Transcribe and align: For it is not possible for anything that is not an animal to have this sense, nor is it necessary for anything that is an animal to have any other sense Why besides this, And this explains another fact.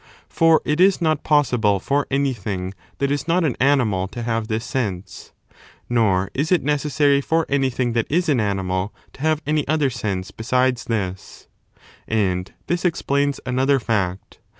For 0.29 0.61
it 0.65 0.81
is 0.81 0.99
not 0.99 1.23
possible 1.23 1.79
for 1.79 2.07
anything 2.09 2.73
that 2.97 3.11
is 3.11 3.27
not 3.27 3.43
an 3.43 3.55
animal 3.59 4.07
to 4.07 4.23
have 4.23 4.47
this 4.47 4.65
sense, 4.65 5.31
nor 5.91 6.31
is 6.33 6.51
it 6.51 6.63
necessary 6.63 7.21
for 7.21 7.45
anything 7.47 7.93
that 7.93 8.07
is 8.11 8.27
an 8.27 8.39
animal 8.39 8.95
to 9.13 9.21
have 9.21 9.43
any 9.45 9.61
other 9.67 9.91
sense 9.91 10.29
Why 10.31 10.37
besides 10.37 10.85
this, 10.85 11.47
And 12.07 12.51
this 12.65 12.83
explains 12.83 13.39
another 13.45 13.79
fact. 13.79 14.39